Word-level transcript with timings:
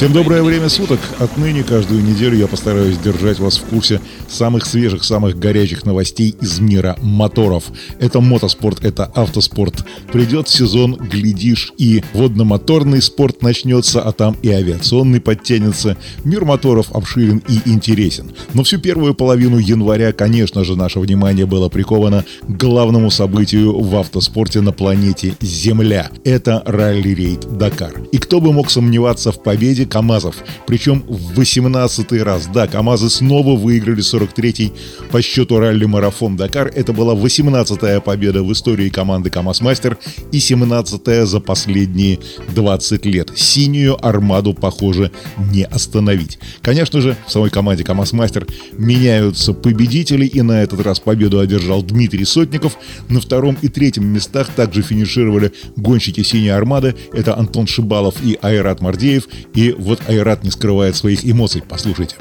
Всем 0.00 0.14
доброе 0.14 0.42
время 0.42 0.70
суток. 0.70 0.98
Отныне 1.18 1.62
каждую 1.62 2.02
неделю 2.02 2.34
я 2.34 2.46
постараюсь 2.46 2.96
держать 2.96 3.38
вас 3.38 3.58
в 3.58 3.64
курсе 3.64 4.00
самых 4.30 4.64
свежих, 4.64 5.04
самых 5.04 5.38
горячих 5.38 5.84
новостей 5.84 6.34
из 6.40 6.58
мира 6.58 6.96
моторов. 7.02 7.64
Это 7.98 8.22
мотоспорт, 8.22 8.82
это 8.82 9.04
автоспорт. 9.14 9.84
Придет 10.10 10.48
сезон, 10.48 10.94
глядишь, 10.94 11.74
и 11.76 12.02
водно-моторный 12.14 13.02
спорт 13.02 13.42
начнется, 13.42 14.00
а 14.00 14.12
там 14.12 14.38
и 14.40 14.48
авиационный 14.48 15.20
подтянется. 15.20 15.98
Мир 16.24 16.46
моторов 16.46 16.86
обширен 16.92 17.42
и 17.46 17.60
интересен. 17.68 18.32
Но 18.54 18.62
всю 18.62 18.78
первую 18.78 19.14
половину 19.14 19.58
января, 19.58 20.12
конечно 20.14 20.64
же, 20.64 20.76
наше 20.76 20.98
внимание 20.98 21.44
было 21.44 21.68
приковано 21.68 22.24
к 22.48 22.56
главному 22.56 23.10
событию 23.10 23.78
в 23.78 23.94
автоспорте 23.96 24.62
на 24.62 24.72
планете 24.72 25.34
Земля. 25.42 26.10
Это 26.24 26.62
ралли-рейд 26.64 27.58
Дакар. 27.58 28.00
И 28.12 28.16
кто 28.16 28.40
бы 28.40 28.54
мог 28.54 28.70
сомневаться 28.70 29.30
в 29.30 29.42
победе 29.42 29.89
КАМАЗов. 29.90 30.36
Причем 30.66 31.02
в 31.06 31.34
18 31.34 32.12
раз. 32.22 32.46
Да, 32.46 32.66
КАМАЗы 32.66 33.10
снова 33.10 33.56
выиграли 33.56 34.02
43-й 34.02 34.72
по 35.10 35.20
счету 35.20 35.58
ралли-марафон 35.58 36.36
Дакар. 36.36 36.72
Это 36.74 36.92
была 36.92 37.14
18-я 37.14 38.00
победа 38.00 38.42
в 38.42 38.50
истории 38.52 38.88
команды 38.88 39.28
КАМАЗ-Мастер 39.28 39.98
и 40.32 40.38
17-я 40.38 41.26
за 41.26 41.40
последние 41.40 42.18
20 42.54 43.04
лет. 43.06 43.32
Синюю 43.34 43.98
армаду, 44.04 44.54
похоже, 44.54 45.10
не 45.36 45.64
остановить. 45.64 46.38
Конечно 46.62 47.00
же, 47.00 47.16
в 47.26 47.32
самой 47.32 47.50
команде 47.50 47.84
КАМАЗ-Мастер 47.84 48.46
меняются 48.72 49.52
победители, 49.52 50.24
и 50.24 50.42
на 50.42 50.62
этот 50.62 50.80
раз 50.80 51.00
победу 51.00 51.40
одержал 51.40 51.82
Дмитрий 51.82 52.24
Сотников. 52.24 52.78
На 53.08 53.20
втором 53.20 53.56
и 53.60 53.68
третьем 53.68 54.06
местах 54.06 54.48
также 54.54 54.82
финишировали 54.82 55.52
гонщики 55.76 56.22
«Синей 56.22 56.50
армады». 56.50 56.94
Это 57.12 57.36
Антон 57.36 57.66
Шибалов 57.66 58.14
и 58.22 58.38
Айрат 58.40 58.80
Мардеев. 58.80 59.28
И 59.54 59.74
вот 59.80 60.00
Айрат 60.08 60.44
не 60.44 60.50
скрывает 60.50 60.96
своих 60.96 61.24
эмоций. 61.24 61.62
Послушайте. 61.66 62.16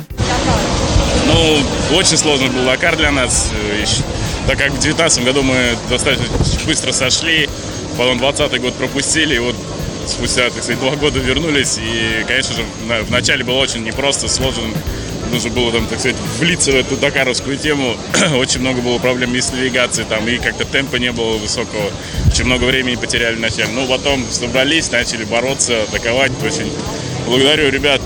Ну, 1.28 1.60
очень 1.96 2.18
сложный 2.18 2.50
был 2.50 2.66
Дакар 2.66 2.96
для 2.96 3.12
нас. 3.12 3.50
Так 4.48 4.58
как 4.58 4.70
в 4.70 4.80
2019 4.82 5.26
году 5.26 5.44
мы 5.44 5.78
достаточно 5.90 6.26
быстро 6.66 6.92
сошли, 6.92 7.48
потом 7.98 8.18
20 8.18 8.62
год 8.62 8.74
пропустили, 8.74 9.36
и 9.36 9.40
вот 9.40 9.56
спустя, 10.08 10.50
так 10.50 10.64
сказать, 10.64 10.80
два 10.80 10.96
года 10.96 11.20
вернулись. 11.20 11.78
И, 11.78 12.24
конечно 12.28 12.56
же, 12.56 12.64
в 13.04 13.12
начале 13.12 13.44
было 13.44 13.58
очень 13.58 13.84
непросто, 13.84 14.28
сложно. 14.28 14.64
Нужно 15.32 15.52
было, 15.52 15.72
там, 15.72 15.86
так 15.86 16.00
сказать, 16.00 16.18
влиться 16.40 16.72
в 16.72 16.76
эту 16.76 16.98
дакаровскую 16.98 17.58
тему. 17.58 17.96
очень 18.38 18.62
много 18.62 18.82
было 18.82 18.98
проблем 18.98 19.36
и 19.36 19.42
с 19.42 19.52
навигацией, 19.52 20.08
там, 20.10 20.28
и 20.28 20.38
как-то 20.38 20.66
темпа 20.66 20.96
не 20.96 21.12
было 21.12 21.38
высокого. 21.38 21.92
Очень 22.26 22.46
много 22.46 22.64
времени 22.64 22.96
потеряли 22.96 23.36
вначале. 23.36 23.70
Ну, 23.74 23.86
потом 23.86 24.26
собрались, 24.32 24.90
начали 24.90 25.26
бороться, 25.26 25.84
атаковать. 25.84 26.32
Очень 26.44 26.72
благодарю 27.26 27.70
ребят 27.70 28.02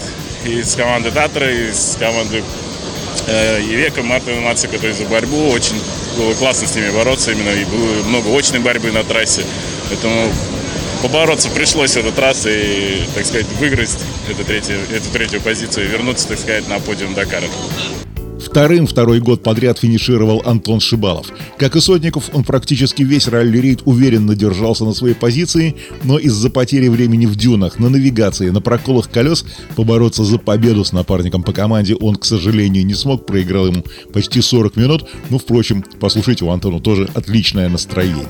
из 0.46 0.76
команды 0.76 1.12
Татра, 1.12 1.50
из 1.50 1.98
команды 2.00 2.44
э, 3.28 3.62
Евека, 3.64 4.04
Мартина 4.04 4.42
Мацика, 4.42 4.78
то 4.78 4.88
есть 4.88 5.00
за 5.00 5.06
борьбу. 5.06 5.50
Очень 5.50 5.82
было 6.18 6.34
классно 6.34 6.68
с 6.68 6.76
ними 6.76 6.90
бороться 6.90 7.32
именно, 7.32 7.50
и 7.50 7.66
было 7.66 8.04
много 8.04 8.38
очной 8.38 8.60
борьбы 8.60 8.92
на 8.92 9.04
трассе. 9.04 9.44
Поэтому 9.90 10.32
побороться 11.02 11.50
пришлось 11.50 11.94
в 11.94 11.98
этот 11.98 12.18
раз 12.20 12.46
и, 12.46 13.02
так 13.16 13.26
сказать, 13.26 13.48
выиграть 13.60 13.92
эту 14.30 14.44
третью, 14.44 14.78
эту 14.94 15.10
третью 15.12 15.42
позицию 15.42 15.86
и 15.86 15.90
вернуться, 15.90 16.28
так 16.28 16.40
сказать, 16.40 16.68
на 16.68 16.80
подиум 16.80 17.14
Дакара. 17.14 17.46
Вторым 18.54 18.86
второй 18.86 19.20
год 19.20 19.42
подряд 19.42 19.80
финишировал 19.80 20.44
Антон 20.46 20.80
Шибалов. 20.80 21.26
Как 21.58 21.76
и 21.76 21.80
Сотников, 21.82 22.26
он 22.34 22.44
практически 22.44 23.02
весь 23.02 23.28
ралли-рейд 23.28 23.82
уверенно 23.86 24.36
держался 24.36 24.86
на 24.86 24.94
своей 24.94 25.16
позиции, 25.16 25.76
но 26.04 26.20
из-за 26.20 26.52
потери 26.52 26.88
времени 26.88 27.26
в 27.26 27.36
дюнах, 27.36 27.80
на 27.80 27.90
навигации, 27.90 28.52
на 28.52 28.62
проколах 28.62 29.10
колес 29.10 29.44
побороться 29.76 30.24
за 30.24 30.38
победу 30.38 30.86
с 30.86 30.92
напарником 30.92 31.42
по 31.42 31.52
команде 31.52 31.96
он, 31.96 32.16
к 32.16 32.26
сожалению, 32.26 32.86
не 32.86 32.94
смог, 32.94 33.26
проиграл 33.26 33.66
ему 33.66 33.84
почти 34.14 34.40
40 34.40 34.76
минут. 34.76 35.10
Ну, 35.32 35.40
впрочем, 35.40 35.84
послушайте, 36.00 36.46
у 36.46 36.52
Антона 36.52 36.80
тоже 36.80 37.10
отличное 37.16 37.70
настроение. 37.70 38.28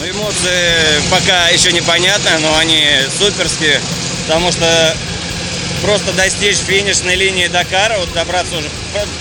Ну, 0.00 0.04
эмоции 0.04 1.00
пока 1.12 1.46
еще 1.50 1.70
непонятны, 1.70 2.32
но 2.42 2.58
они 2.58 2.82
суперские, 3.20 3.78
потому 4.26 4.50
что 4.50 4.96
просто 5.82 6.12
достичь 6.12 6.58
финишной 6.58 7.14
линии 7.14 7.46
Дакара, 7.48 7.98
вот 7.98 8.12
добраться 8.12 8.56
уже, 8.56 8.68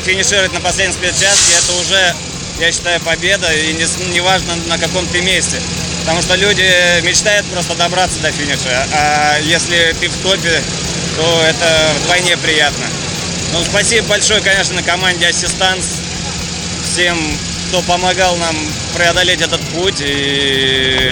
финишировать 0.05 0.53
на 0.53 0.59
последнем 0.59 0.93
спецчастке, 0.93 1.53
это 1.57 1.73
уже, 1.79 2.15
я 2.59 2.71
считаю, 2.71 2.99
победа, 3.01 3.51
и 3.53 3.73
не, 3.73 3.85
не 4.11 4.21
важно 4.21 4.55
на 4.67 4.77
каком 4.77 5.07
ты 5.07 5.21
месте. 5.21 5.61
Потому 6.01 6.21
что 6.21 6.35
люди 6.35 6.63
мечтают 7.03 7.45
просто 7.47 7.75
добраться 7.75 8.19
до 8.19 8.31
финиша, 8.31 8.87
а 8.93 9.39
если 9.41 9.95
ты 9.99 10.09
в 10.09 10.17
топе, 10.17 10.61
то 11.15 11.43
это 11.47 11.93
вдвойне 12.01 12.37
приятно. 12.37 12.85
Ну, 13.53 13.63
спасибо 13.63 14.07
большое, 14.07 14.41
конечно, 14.41 14.81
команде 14.83 15.27
«Ассистанс», 15.27 15.85
всем, 16.91 17.17
кто 17.67 17.81
помогал 17.81 18.35
нам 18.37 18.55
преодолеть 18.95 19.41
этот 19.41 19.61
путь, 19.69 19.97
и 19.99 21.11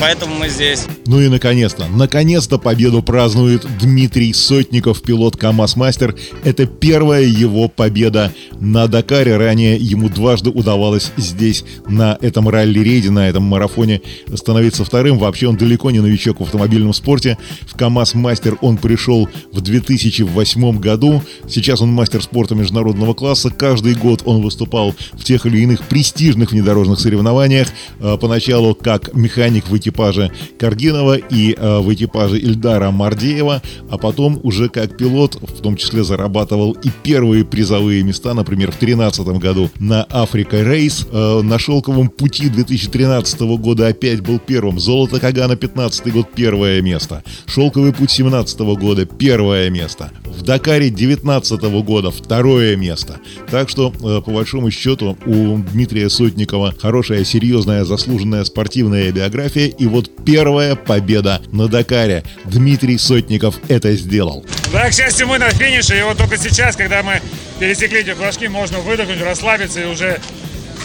поэтому 0.00 0.34
мы 0.34 0.48
здесь. 0.48 0.86
Ну 1.06 1.20
и 1.20 1.28
наконец-то, 1.28 1.86
наконец-то 1.88 2.58
победу 2.58 3.02
празднует 3.02 3.66
Дмитрий 3.80 4.32
Сотников, 4.32 5.02
пилот 5.02 5.36
КАМАЗ-мастер. 5.36 6.14
Это 6.44 6.66
первая 6.66 7.22
его 7.22 7.68
победа 7.68 8.32
на 8.60 8.86
Дакаре. 8.86 9.36
Ранее 9.36 9.76
ему 9.76 10.08
дважды 10.08 10.50
удавалось 10.50 11.12
здесь, 11.16 11.64
на 11.86 12.18
этом 12.20 12.48
ралли-рейде, 12.48 13.10
на 13.10 13.28
этом 13.28 13.44
марафоне, 13.44 14.02
становиться 14.34 14.84
вторым. 14.84 15.18
Вообще 15.18 15.48
он 15.48 15.56
далеко 15.56 15.90
не 15.90 16.00
новичок 16.00 16.40
в 16.40 16.42
автомобильном 16.42 16.92
спорте. 16.92 17.38
В 17.66 17.76
КАМАЗ-мастер 17.76 18.58
он 18.60 18.76
пришел 18.76 19.28
в 19.52 19.60
2008 19.60 20.78
году. 20.78 21.22
Сейчас 21.48 21.80
он 21.80 21.92
мастер 21.92 22.22
спорта 22.22 22.54
международного 22.54 23.14
класса. 23.14 23.50
Каждый 23.50 23.94
год 23.94 24.22
он 24.24 24.42
выступал 24.42 24.94
в 25.12 25.24
тех 25.24 25.46
или 25.46 25.58
иных 25.58 25.82
престижных 25.84 26.52
внедорожных 26.52 27.00
соревнованиях. 27.00 27.68
А, 28.00 28.16
поначалу 28.16 28.74
как 28.74 29.14
механик 29.14 29.68
в 29.68 29.74
экипаже 29.88 30.30
Каргинова 30.58 31.16
и 31.16 31.54
э, 31.56 31.78
в 31.80 31.92
экипаже 31.92 32.38
Ильдара 32.38 32.90
Мардеева, 32.90 33.62
а 33.90 33.98
потом 33.98 34.40
уже 34.42 34.68
как 34.68 34.96
пилот, 34.96 35.36
в 35.40 35.60
том 35.62 35.76
числе 35.76 36.04
зарабатывал 36.04 36.72
и 36.72 36.90
первые 37.02 37.44
призовые 37.44 38.02
места, 38.02 38.34
например, 38.34 38.68
в 38.70 38.78
2013 38.78 39.26
году 39.38 39.70
на 39.78 40.06
Африка 40.10 40.62
Рейс. 40.62 41.06
Э, 41.10 41.40
на 41.42 41.58
шелковом 41.58 42.08
пути 42.08 42.48
2013 42.48 43.40
года 43.58 43.88
опять 43.88 44.20
был 44.20 44.38
первым. 44.38 44.78
Золото 44.78 45.20
Кагана 45.20 45.56
15 45.56 46.12
год 46.12 46.28
первое 46.34 46.82
место. 46.82 47.22
Шелковый 47.46 47.92
путь 47.92 48.10
17 48.10 48.60
года 48.60 49.06
первое 49.06 49.70
место. 49.70 50.10
В 50.24 50.42
Дакаре 50.42 50.90
19 50.90 51.62
года 51.82 52.10
второе 52.10 52.76
место. 52.76 53.16
Так 53.50 53.68
что, 53.68 53.92
э, 53.92 54.22
по 54.24 54.30
большому 54.30 54.70
счету, 54.70 55.16
у 55.26 55.58
Дмитрия 55.72 56.08
Сотникова 56.10 56.74
хорошая, 56.78 57.24
серьезная, 57.24 57.84
заслуженная 57.84 58.44
спортивная 58.44 59.10
биография. 59.12 59.68
И 59.78 59.86
вот 59.86 60.10
первая 60.24 60.74
победа 60.74 61.40
на 61.52 61.68
Дакаре. 61.68 62.24
Дмитрий 62.44 62.98
Сотников 62.98 63.56
это 63.68 63.94
сделал. 63.94 64.44
Да, 64.72 64.88
к 64.90 64.92
счастью, 64.92 65.28
мы 65.28 65.38
на 65.38 65.50
финише. 65.50 65.98
И 65.98 66.02
вот 66.02 66.18
только 66.18 66.36
сейчас, 66.36 66.76
когда 66.76 67.02
мы 67.02 67.20
пересекли 67.60 68.00
эти 68.00 68.12
флажки, 68.14 68.48
можно 68.48 68.80
выдохнуть, 68.80 69.22
расслабиться 69.22 69.80
и 69.80 69.86
уже 69.86 70.20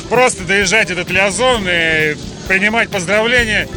просто 0.10 0.44
доезжать 0.44 0.92
этот 0.92 1.10
лиазон 1.10 1.66
и 1.68 2.16
принимать 2.48 2.90
поздравления. 2.90 3.68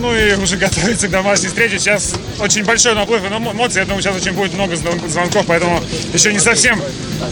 Ну 0.00 0.16
и 0.16 0.32
уже 0.34 0.56
готовиться 0.56 1.08
к 1.08 1.10
домашней 1.10 1.48
встрече. 1.48 1.78
Сейчас 1.78 2.14
очень 2.38 2.64
большой 2.64 2.94
наплыв 2.94 3.22
эмоций. 3.22 3.80
Я 3.80 3.84
думаю, 3.84 4.02
сейчас 4.02 4.16
очень 4.16 4.32
будет 4.32 4.54
много 4.54 4.74
звонков, 4.74 5.44
поэтому 5.46 5.82
еще 6.14 6.32
не 6.32 6.38
совсем 6.38 6.80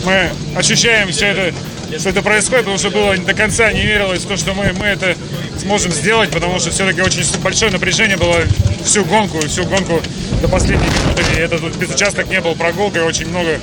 мы 0.05 0.31
ощущаем 0.55 1.09
все 1.09 1.29
это, 1.29 1.55
что 1.99 2.11
это 2.11 2.21
происходит, 2.21 2.67
потому 2.67 2.79
что 2.79 2.91
было 2.91 3.17
до 3.17 3.33
конца 3.33 3.73
не 3.73 3.83
верилось 3.83 4.23
в 4.23 4.29
то, 4.29 4.37
что 4.37 4.53
мы, 4.53 4.73
мы 4.75 4.87
это 4.87 5.17
сможем 5.59 5.93
сделать, 5.93 6.31
потому 6.31 6.59
что 6.61 6.71
все-таки 6.71 7.01
очень 7.01 7.25
большое 7.41 7.71
напряжение 7.71 8.19
было 8.19 8.43
всю 8.85 9.03
гонку, 9.05 9.41
всю 9.41 9.65
гонку 9.65 10.03
до 10.43 10.49
последней 10.49 10.87
минуты. 10.87 11.23
И 11.37 11.41
этот 11.41 11.75
спецучасток 11.75 12.29
не 12.29 12.41
был 12.41 12.55
прогулкой, 12.55 13.03
очень 13.03 13.29
много 13.29 13.59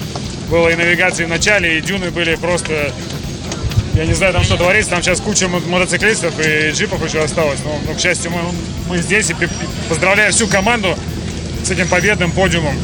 было 0.50 0.69
и 0.69 0.75
навигации 0.75 1.25
в 1.25 1.30
начале, 1.30 1.78
и 1.78 1.81
дюны 1.81 2.10
были 2.10 2.36
просто 2.36 2.92
я 3.95 4.06
не 4.06 4.13
знаю, 4.13 4.33
там 4.33 4.44
что 4.44 4.57
творится, 4.57 4.92
там 4.92 5.01
сейчас 5.01 5.21
куча 5.21 5.47
мотоциклистов 5.47 6.33
и 6.39 6.71
джипов 6.71 7.03
еще 7.06 7.21
осталось. 7.21 7.59
Но, 7.63 7.80
но 7.88 7.94
к 7.94 8.00
счастью, 8.00 8.31
мы, 8.31 8.39
мы 8.89 8.97
здесь 9.01 9.30
и 9.30 9.36
поздравляю 9.89 10.31
всю 10.33 10.47
команду 10.47 10.97
с 11.63 11.71
этим 11.71 11.88
победным 11.88 12.31
подиумом. 12.31 12.75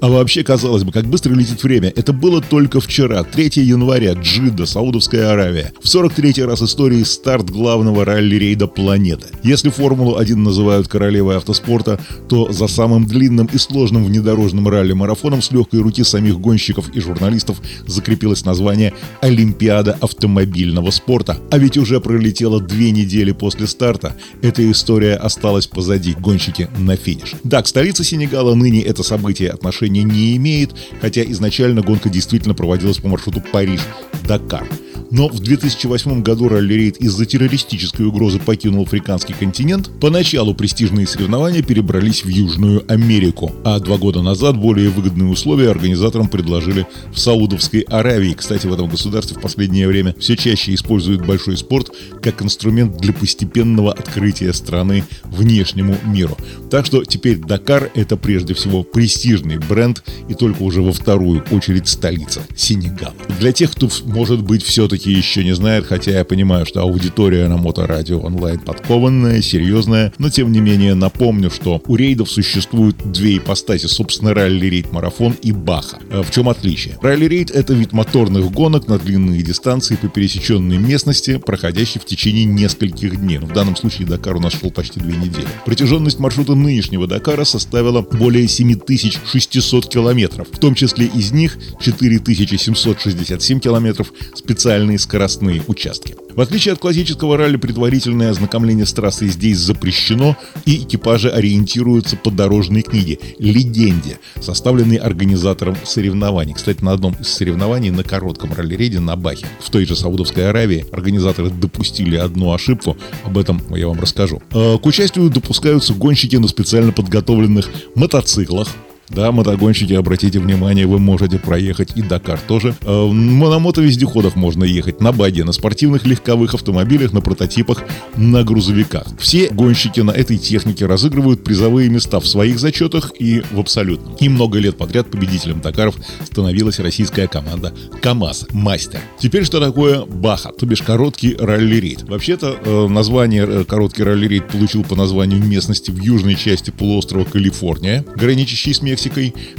А 0.00 0.08
вообще, 0.08 0.44
казалось 0.44 0.84
бы, 0.84 0.92
как 0.92 1.06
быстро 1.06 1.34
летит 1.34 1.62
время. 1.62 1.92
Это 1.94 2.12
было 2.12 2.40
только 2.40 2.80
вчера, 2.80 3.24
3 3.24 3.62
января, 3.62 4.12
Джидда, 4.12 4.64
Саудовская 4.66 5.32
Аравия. 5.32 5.72
В 5.82 5.86
43-й 5.86 6.44
раз 6.44 6.62
истории 6.62 7.02
старт 7.02 7.50
главного 7.50 8.04
ралли-рейда 8.04 8.68
планеты. 8.68 9.26
Если 9.42 9.70
Формулу-1 9.70 10.36
называют 10.36 10.88
королевой 10.88 11.36
автоспорта, 11.36 12.00
то 12.28 12.52
за 12.52 12.68
самым 12.68 13.06
длинным 13.06 13.48
и 13.52 13.58
сложным 13.58 14.04
внедорожным 14.04 14.68
ралли-марафоном 14.68 15.42
с 15.42 15.50
легкой 15.50 15.80
руки 15.80 16.04
самих 16.04 16.38
гонщиков 16.38 16.94
и 16.94 17.00
журналистов 17.00 17.60
закрепилось 17.86 18.44
название 18.44 18.94
«Олимпиада 19.20 19.98
автомобильного 20.00 20.90
спорта». 20.90 21.38
А 21.50 21.58
ведь 21.58 21.76
уже 21.76 22.00
пролетело 22.00 22.60
две 22.60 22.92
недели 22.92 23.32
после 23.32 23.66
старта. 23.66 24.14
Эта 24.42 24.70
история 24.70 25.14
осталась 25.14 25.66
позади, 25.66 26.14
гонщики 26.14 26.68
на 26.78 26.96
финиш. 26.96 27.34
Да, 27.42 27.62
к 27.62 27.66
столице 27.66 28.04
Сенегала 28.04 28.54
ныне 28.54 28.82
это 28.82 29.02
событие 29.02 29.50
отношения 29.88 30.04
не 30.04 30.36
имеет, 30.36 30.74
хотя 31.00 31.22
изначально 31.22 31.82
гонка 31.82 32.08
действительно 32.08 32.54
проводилась 32.54 32.98
по 32.98 33.08
маршруту 33.08 33.42
Париж-Дакар. 33.52 34.66
Но 35.10 35.28
в 35.28 35.40
2008 35.40 36.22
году 36.22 36.48
ралли-рейд 36.48 36.98
из-за 36.98 37.24
террористической 37.24 38.06
угрозы 38.06 38.38
покинул 38.38 38.82
африканский 38.82 39.32
континент. 39.32 39.90
Поначалу 40.00 40.54
престижные 40.54 41.06
соревнования 41.06 41.62
перебрались 41.62 42.24
в 42.24 42.28
Южную 42.28 42.84
Америку, 42.92 43.52
а 43.64 43.78
два 43.80 43.96
года 43.96 44.22
назад 44.22 44.58
более 44.58 44.90
выгодные 44.90 45.30
условия 45.30 45.70
организаторам 45.70 46.28
предложили 46.28 46.86
в 47.12 47.18
Саудовской 47.18 47.80
Аравии. 47.80 48.34
Кстати, 48.34 48.66
в 48.66 48.72
этом 48.72 48.88
государстве 48.88 49.36
в 49.36 49.40
последнее 49.40 49.88
время 49.88 50.14
все 50.18 50.36
чаще 50.36 50.74
используют 50.74 51.24
большой 51.24 51.56
спорт 51.56 51.90
как 52.22 52.42
инструмент 52.42 52.98
для 52.98 53.12
постепенного 53.12 53.92
открытия 53.92 54.52
страны 54.52 55.04
внешнему 55.24 55.96
миру. 56.04 56.36
Так 56.70 56.84
что 56.84 57.04
теперь 57.04 57.38
Дакар 57.38 57.90
это 57.94 58.16
прежде 58.16 58.52
всего 58.54 58.82
престижный 58.82 59.58
бренд 59.58 60.02
и 60.28 60.34
только 60.34 60.62
уже 60.62 60.82
во 60.82 60.92
вторую 60.92 61.44
очередь 61.50 61.88
столица 61.88 62.42
Сенегала. 62.54 63.14
Для 63.40 63.52
тех, 63.52 63.72
кто 63.72 63.88
может 64.04 64.42
быть 64.42 64.62
все-таки 64.62 64.97
все-таки 64.98 65.16
еще 65.16 65.44
не 65.44 65.54
знает, 65.54 65.86
хотя 65.86 66.10
я 66.10 66.24
понимаю, 66.24 66.66
что 66.66 66.80
аудитория 66.80 67.48
на 67.48 67.56
Моторадио 67.56 68.18
онлайн 68.20 68.58
подкованная, 68.58 69.40
серьезная, 69.42 70.12
но 70.18 70.28
тем 70.28 70.50
не 70.50 70.60
менее 70.60 70.94
напомню, 70.94 71.50
что 71.50 71.80
у 71.86 71.96
рейдов 71.96 72.30
существуют 72.30 72.96
две 73.12 73.36
ипостаси, 73.36 73.86
собственно, 73.86 74.34
ралли-рейд 74.34 74.92
марафон 74.92 75.36
и 75.40 75.52
Баха. 75.52 75.98
Э, 76.10 76.22
в 76.22 76.30
чем 76.32 76.48
отличие? 76.48 76.98
Ралли-рейд— 77.00 77.50
это 77.52 77.74
вид 77.74 77.92
моторных 77.92 78.50
гонок 78.50 78.88
на 78.88 78.98
длинные 78.98 79.42
дистанции 79.42 79.94
по 79.96 80.08
пересеченной 80.08 80.78
местности, 80.78 81.38
проходящий 81.38 82.00
в 82.00 82.04
течение 82.04 82.44
нескольких 82.44 83.20
дней. 83.20 83.38
В 83.38 83.52
данном 83.52 83.76
случае 83.76 84.08
Дакар 84.08 84.36
у 84.36 84.40
нас 84.40 84.54
шел 84.54 84.70
почти 84.70 84.98
две 84.98 85.16
недели. 85.16 85.46
Протяженность 85.64 86.18
маршрута 86.18 86.54
нынешнего 86.54 87.06
Дакара 87.06 87.44
составила 87.44 88.02
более 88.02 88.48
7600 88.48 89.88
километров, 89.88 90.48
в 90.50 90.58
том 90.58 90.74
числе 90.74 91.06
из 91.06 91.30
них 91.30 91.56
4767 91.80 93.60
километров 93.60 94.12
специально 94.34 94.87
специальные 94.88 94.98
скоростные 94.98 95.62
участки. 95.66 96.16
В 96.34 96.40
отличие 96.40 96.72
от 96.72 96.78
классического 96.78 97.36
ралли, 97.36 97.56
предварительное 97.56 98.30
ознакомление 98.30 98.86
с 98.86 98.92
трассой 98.92 99.28
здесь 99.28 99.58
запрещено, 99.58 100.36
и 100.64 100.76
экипажи 100.76 101.28
ориентируются 101.28 102.16
по 102.16 102.30
дорожной 102.30 102.82
книге 102.82 103.18
«Легенде», 103.38 104.18
составленной 104.40 104.96
организатором 104.96 105.76
соревнований. 105.84 106.54
Кстати, 106.54 106.82
на 106.82 106.92
одном 106.92 107.14
из 107.20 107.28
соревнований 107.28 107.90
на 107.90 108.04
коротком 108.04 108.52
ралли-рейде 108.52 109.00
на 109.00 109.16
Бахе 109.16 109.46
в 109.60 109.70
той 109.70 109.84
же 109.84 109.96
Саудовской 109.96 110.48
Аравии 110.48 110.86
организаторы 110.92 111.50
допустили 111.50 112.16
одну 112.16 112.52
ошибку, 112.52 112.96
об 113.24 113.36
этом 113.36 113.60
я 113.74 113.88
вам 113.88 114.00
расскажу. 114.00 114.40
Э, 114.52 114.78
к 114.78 114.86
участию 114.86 115.28
допускаются 115.30 115.92
гонщики 115.92 116.36
на 116.36 116.48
специально 116.48 116.92
подготовленных 116.92 117.68
мотоциклах, 117.94 118.68
да, 119.10 119.32
мотогонщики, 119.32 119.94
обратите 119.94 120.38
внимание, 120.38 120.86
вы 120.86 120.98
можете 120.98 121.38
проехать 121.38 121.92
и 121.96 122.02
Дакар 122.02 122.38
тоже. 122.38 122.74
Э, 122.82 123.10
на 123.10 123.58
мотовездеходах 123.58 124.36
можно 124.36 124.64
ехать, 124.64 125.00
на 125.00 125.12
баге, 125.12 125.44
на 125.44 125.52
спортивных 125.52 126.06
легковых 126.06 126.54
автомобилях, 126.54 127.12
на 127.12 127.20
прототипах, 127.20 127.84
на 128.16 128.44
грузовиках. 128.44 129.06
Все 129.18 129.48
гонщики 129.48 130.00
на 130.00 130.10
этой 130.10 130.36
технике 130.36 130.86
разыгрывают 130.86 131.42
призовые 131.42 131.88
места 131.88 132.20
в 132.20 132.26
своих 132.26 132.58
зачетах 132.58 133.12
и 133.18 133.42
в 133.50 133.58
абсолютном. 133.58 134.14
И 134.16 134.28
много 134.28 134.58
лет 134.58 134.76
подряд 134.76 135.10
победителем 135.10 135.60
Дакаров 135.60 135.96
становилась 136.24 136.78
российская 136.78 137.28
команда 137.28 137.72
КАМАЗ 138.02 138.48
Мастер. 138.52 139.00
Теперь 139.18 139.44
что 139.44 139.58
такое 139.58 140.04
Баха, 140.04 140.52
то 140.52 140.66
бишь 140.66 140.82
короткий 140.82 141.34
ралли-рейд. 141.34 142.02
Вообще-то 142.02 142.58
э, 142.62 142.88
название 142.88 143.46
э, 143.48 143.64
короткий 143.64 144.02
ралли-рейд 144.02 144.48
получил 144.48 144.84
по 144.84 144.96
названию 144.96 145.42
местности 145.42 145.90
в 145.90 145.98
южной 146.00 146.34
части 146.34 146.70
полуострова 146.70 147.24
Калифорния, 147.24 148.04
граничащий 148.14 148.74
с 148.74 148.82
Мексикой, 148.82 148.97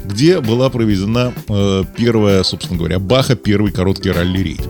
где 0.05 0.39
была 0.41 0.69
проведена 0.69 1.33
э, 1.47 1.83
первая, 1.95 2.43
собственно 2.43 2.77
говоря, 2.77 2.99
Баха, 2.99 3.35
первый 3.35 3.71
короткий 3.71 4.11
ралли-рейд. 4.11 4.61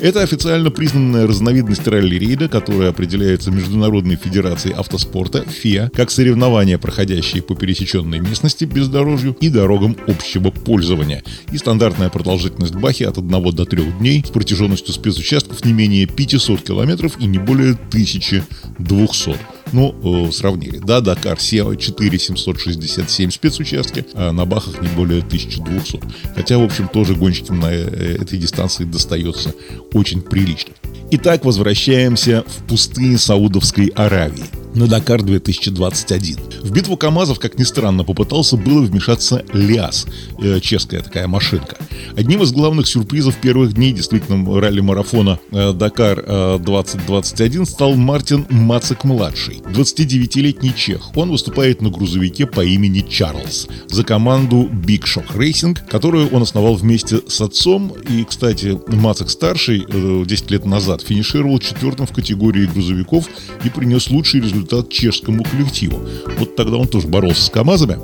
Это 0.00 0.22
официально 0.22 0.70
признанная 0.70 1.26
разновидность 1.26 1.86
ралли-рейда, 1.86 2.48
которая 2.48 2.90
определяется 2.90 3.50
Международной 3.50 4.16
Федерацией 4.16 4.74
Автоспорта, 4.74 5.44
ФИА, 5.44 5.90
как 5.94 6.10
соревнования, 6.10 6.78
проходящие 6.78 7.42
по 7.42 7.54
пересеченной 7.54 8.20
местности, 8.20 8.64
бездорожью 8.64 9.36
и 9.40 9.48
дорогам 9.48 9.96
общего 10.06 10.50
пользования. 10.50 11.22
И 11.52 11.58
стандартная 11.58 12.10
продолжительность 12.10 12.74
Бахи 12.74 13.04
от 13.04 13.18
1 13.18 13.30
до 13.30 13.64
3 13.64 13.82
дней 13.98 14.24
с 14.26 14.30
протяженностью 14.30 14.92
спецучастков 14.92 15.64
не 15.64 15.72
менее 15.72 16.06
500 16.06 16.62
километров 16.62 17.18
и 17.18 17.26
не 17.26 17.38
более 17.38 17.72
1200. 17.72 19.57
Ну, 19.72 19.94
э, 20.28 20.32
сравнили. 20.32 20.78
Да, 20.78 21.00
Дакар 21.00 21.36
SEO 21.38 21.76
4767 21.76 23.30
спецучастки, 23.30 24.04
а 24.14 24.32
на 24.32 24.44
Бахах 24.44 24.80
не 24.80 24.88
более 24.88 25.20
1200. 25.20 26.00
Хотя, 26.34 26.58
в 26.58 26.62
общем, 26.62 26.88
тоже 26.88 27.14
гонщикам 27.14 27.60
на 27.60 27.70
э, 27.72 28.16
этой 28.20 28.38
дистанции 28.38 28.84
достается 28.84 29.54
очень 29.92 30.22
прилично. 30.22 30.72
Итак, 31.10 31.46
возвращаемся 31.46 32.44
в 32.46 32.68
пустыни 32.68 33.16
Саудовской 33.16 33.86
Аравии 33.96 34.44
на 34.74 34.86
Дакар 34.86 35.22
2021. 35.22 36.36
В 36.62 36.70
битву 36.70 36.96
КАМАЗов, 36.96 37.38
как 37.38 37.58
ни 37.58 37.64
странно, 37.64 38.04
попытался 38.04 38.56
было 38.56 38.82
вмешаться 38.82 39.44
Лиас, 39.52 40.06
э, 40.40 40.60
чешская 40.60 41.02
такая 41.02 41.26
машинка. 41.26 41.76
Одним 42.16 42.42
из 42.42 42.52
главных 42.52 42.86
сюрпризов 42.86 43.36
первых 43.36 43.72
дней 43.72 43.92
действительно 43.92 44.60
ралли-марафона 44.60 45.38
э, 45.50 45.72
Дакар 45.72 46.22
э, 46.24 46.58
2021 46.60 47.66
стал 47.66 47.94
Мартин 47.94 48.46
Мацек-младший, 48.50 49.62
29-летний 49.72 50.74
чех. 50.74 51.16
Он 51.16 51.30
выступает 51.30 51.82
на 51.82 51.90
грузовике 51.90 52.46
по 52.46 52.64
имени 52.64 53.00
Чарльз 53.00 53.68
за 53.88 54.04
команду 54.04 54.68
Big 54.70 55.02
Shock 55.04 55.36
Racing, 55.36 55.78
которую 55.88 56.28
он 56.28 56.42
основал 56.42 56.74
вместе 56.74 57.20
с 57.26 57.40
отцом. 57.40 57.94
И, 58.08 58.24
кстати, 58.24 58.78
Мацек-старший 58.88 59.86
э, 59.88 60.24
10 60.26 60.50
лет 60.50 60.66
назад 60.66 60.97
финишировал 61.02 61.58
четвертым 61.58 62.06
в 62.06 62.12
категории 62.12 62.66
грузовиков 62.66 63.26
и 63.64 63.70
принес 63.70 64.10
лучший 64.10 64.40
результат 64.40 64.90
чешскому 64.90 65.44
коллективу. 65.44 66.00
Вот 66.38 66.56
тогда 66.56 66.76
он 66.76 66.88
тоже 66.88 67.08
боролся 67.08 67.42
с 67.42 67.50
КАМАЗами, 67.50 67.98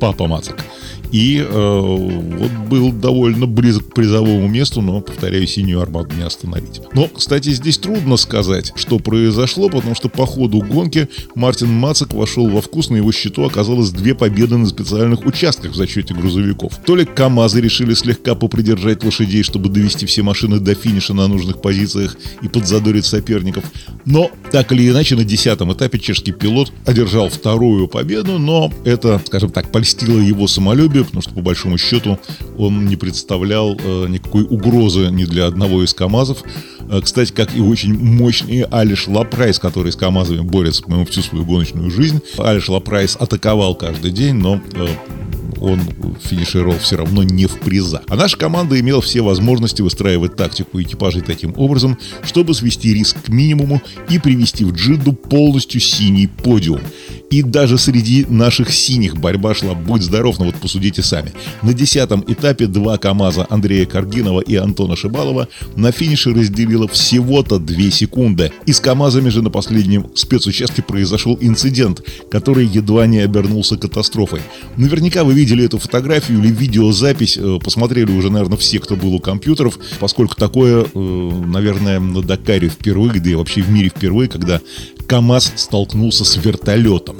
папа 0.00 0.26
Мацак. 0.26 0.64
И 1.12 1.46
э, 1.46 1.46
вот 1.50 2.50
был 2.68 2.90
довольно 2.90 3.46
близок 3.46 3.90
к 3.90 3.94
призовому 3.94 4.48
месту, 4.48 4.80
но, 4.80 5.02
повторяю, 5.02 5.46
синюю 5.46 5.82
армаду 5.82 6.16
не 6.16 6.22
остановить. 6.22 6.80
Но, 6.94 7.06
кстати, 7.06 7.50
здесь 7.50 7.76
трудно 7.76 8.16
сказать, 8.16 8.72
что 8.76 8.98
произошло, 8.98 9.68
потому 9.68 9.94
что 9.94 10.08
по 10.08 10.24
ходу 10.24 10.60
гонки 10.62 11.08
Мартин 11.34 11.70
Мацак 11.70 12.14
вошел 12.14 12.48
во 12.48 12.62
вкус, 12.62 12.88
на 12.88 12.96
его 12.96 13.12
счету 13.12 13.44
оказалось 13.44 13.90
две 13.90 14.14
победы 14.14 14.56
на 14.56 14.66
специальных 14.66 15.26
участках 15.26 15.72
в 15.72 15.76
зачете 15.76 16.14
грузовиков. 16.14 16.78
То 16.86 16.96
ли 16.96 17.04
КАМАЗы 17.04 17.60
решили 17.60 17.92
слегка 17.92 18.34
попридержать 18.34 19.04
лошадей, 19.04 19.42
чтобы 19.42 19.68
довести 19.68 20.06
все 20.06 20.22
машины 20.22 20.60
до 20.60 20.74
финиша 20.74 21.12
на 21.12 21.28
нужных 21.28 21.60
позициях 21.60 22.16
и 22.40 22.48
подзадорить 22.48 23.04
соперников. 23.04 23.64
Но, 24.04 24.30
так 24.50 24.72
или 24.72 24.88
иначе, 24.88 25.16
на 25.16 25.24
десятом 25.24 25.72
этапе 25.72 25.98
чешский 25.98 26.32
пилот 26.32 26.72
одержал 26.86 27.28
вторую 27.28 27.88
победу, 27.88 28.38
но 28.38 28.72
это, 28.84 29.20
скажем 29.26 29.50
так, 29.50 29.70
польстило 29.70 30.18
его 30.18 30.46
самолюбие, 30.46 31.04
потому 31.04 31.22
что, 31.22 31.34
по 31.34 31.42
большому 31.42 31.78
счету, 31.78 32.18
он 32.58 32.86
не 32.86 32.96
представлял 32.96 33.76
э, 33.76 34.06
никакой 34.08 34.42
угрозы 34.42 35.08
ни 35.10 35.24
для 35.24 35.46
одного 35.46 35.84
из 35.84 35.94
КАМАЗов. 35.94 36.42
Э, 36.88 37.00
кстати, 37.02 37.32
как 37.32 37.54
и 37.56 37.60
очень 37.60 37.94
мощный 37.94 38.62
Алеш 38.62 39.08
Лопрайс, 39.08 39.58
который 39.58 39.92
с 39.92 39.96
КАМАЗами 39.96 40.40
борется, 40.40 40.82
по-моему, 40.82 41.06
всю 41.06 41.22
свою 41.22 41.44
гоночную 41.44 41.90
жизнь. 41.90 42.20
Алеш 42.38 42.68
Лопрайс 42.68 43.16
атаковал 43.16 43.74
каждый 43.74 44.10
день, 44.10 44.34
но 44.34 44.60
э, 44.74 44.88
он 45.62 45.80
финишировал 46.22 46.78
все 46.78 46.96
равно 46.96 47.22
не 47.22 47.46
в 47.46 47.60
призах. 47.60 48.02
А 48.08 48.16
наша 48.16 48.36
команда 48.36 48.78
имела 48.80 49.00
все 49.00 49.22
возможности 49.22 49.80
выстраивать 49.80 50.36
тактику 50.36 50.80
экипажей 50.82 51.22
таким 51.22 51.54
образом, 51.56 51.98
чтобы 52.24 52.54
свести 52.54 52.92
риск 52.92 53.16
к 53.22 53.28
минимуму 53.28 53.80
и 54.10 54.18
привести 54.18 54.64
в 54.64 54.72
Джидду 54.72 55.12
полностью 55.12 55.80
синий 55.80 56.26
подиум. 56.26 56.80
И 57.30 57.42
даже 57.42 57.78
среди 57.78 58.26
наших 58.28 58.70
синих 58.72 59.16
борьба 59.16 59.54
шла 59.54 59.74
«Будь 59.74 60.02
здоров», 60.02 60.38
но 60.38 60.46
вот 60.46 60.56
посудите 60.56 61.02
сами. 61.02 61.32
На 61.62 61.72
десятом 61.72 62.22
этапе 62.26 62.66
два 62.66 62.98
КАМАЗа 62.98 63.46
Андрея 63.48 63.86
Каргинова 63.86 64.40
и 64.40 64.56
Антона 64.56 64.96
Шибалова 64.96 65.48
на 65.76 65.92
финише 65.92 66.34
разделило 66.34 66.88
всего-то 66.88 67.58
2 67.58 67.90
секунды. 67.90 68.52
И 68.66 68.72
с 68.72 68.80
КАМАЗами 68.80 69.30
же 69.30 69.40
на 69.40 69.48
последнем 69.48 70.08
спецучастке 70.14 70.82
произошел 70.82 71.38
инцидент, 71.40 72.02
который 72.30 72.66
едва 72.66 73.06
не 73.06 73.20
обернулся 73.20 73.78
катастрофой. 73.78 74.42
Наверняка 74.76 75.24
вы 75.24 75.32
видели 75.32 75.51
эту 75.60 75.78
фотографию 75.78 76.38
или 76.38 76.48
видеозапись, 76.48 77.36
э, 77.36 77.58
посмотрели 77.62 78.10
уже, 78.10 78.30
наверное, 78.30 78.56
все, 78.56 78.78
кто 78.78 78.96
был 78.96 79.14
у 79.14 79.20
компьютеров, 79.20 79.78
поскольку 80.00 80.34
такое, 80.34 80.84
э, 80.84 81.30
наверное, 81.46 82.00
на 82.00 82.22
Дакаре 82.22 82.68
впервые, 82.68 83.20
да 83.20 83.30
и 83.30 83.34
вообще 83.34 83.62
в 83.62 83.70
мире 83.70 83.88
впервые, 83.88 84.28
когда 84.28 84.60
КАМАЗ 85.06 85.52
столкнулся 85.56 86.24
с 86.24 86.36
вертолетом. 86.36 87.16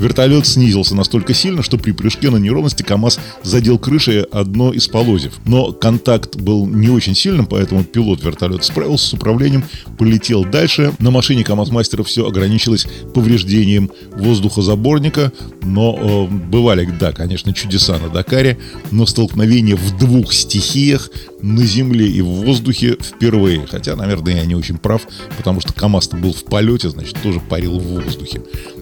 Вертолет 0.00 0.46
снизился 0.46 0.94
настолько 0.94 1.34
сильно, 1.34 1.62
что 1.62 1.76
при 1.76 1.92
прыжке 1.92 2.30
на 2.30 2.38
неровности 2.38 2.82
КАМАЗ 2.82 3.20
задел 3.42 3.78
крышей 3.78 4.22
одно 4.22 4.72
из 4.72 4.88
полозьев. 4.88 5.34
Но 5.44 5.72
контакт 5.72 6.36
был 6.36 6.66
не 6.66 6.88
очень 6.88 7.14
сильным, 7.14 7.44
поэтому 7.44 7.84
пилот 7.84 8.24
вертолета 8.24 8.64
справился 8.64 9.08
с 9.08 9.12
управлением, 9.12 9.62
полетел 9.98 10.46
дальше. 10.46 10.94
На 11.00 11.10
машине 11.10 11.44
КАМАЗ-мастера 11.44 12.02
все 12.02 12.26
ограничилось 12.26 12.86
повреждением 13.12 13.90
воздухозаборника, 14.16 15.32
но 15.62 16.28
э, 16.30 16.34
бывали, 16.50 16.88
да, 16.98 17.12
конечно, 17.12 17.52
чудеса 17.52 17.98
на 17.98 18.08
Дакаре, 18.08 18.58
но 18.90 19.04
столкновение 19.04 19.76
в 19.76 19.98
двух 19.98 20.32
стихиях 20.32 21.10
на 21.42 21.62
земле 21.64 22.08
и 22.08 22.22
в 22.22 22.26
воздухе 22.26 22.96
впервые. 23.00 23.66
Хотя, 23.70 23.96
наверное, 23.96 24.36
я 24.36 24.46
не 24.46 24.54
очень 24.54 24.78
прав, 24.78 25.02
потому 25.36 25.60
что 25.60 25.74
КАМАЗ 25.74 26.08
был 26.08 26.32
в 26.32 26.44
полете, 26.44 26.88
значит, 26.88 27.20
тоже 27.22 27.38
парил 27.40 27.78
в 27.78 27.84
воздухе. 27.84 28.40